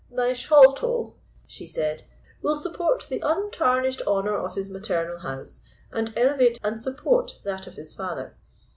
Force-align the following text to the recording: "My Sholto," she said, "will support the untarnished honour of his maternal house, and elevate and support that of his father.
"My 0.09 0.33
Sholto," 0.33 1.13
she 1.45 1.67
said, 1.67 2.01
"will 2.41 2.55
support 2.55 3.05
the 3.07 3.21
untarnished 3.23 4.01
honour 4.07 4.35
of 4.35 4.55
his 4.55 4.67
maternal 4.67 5.19
house, 5.19 5.61
and 5.91 6.11
elevate 6.17 6.57
and 6.63 6.81
support 6.81 7.37
that 7.43 7.67
of 7.67 7.75
his 7.75 7.93
father. 7.93 8.35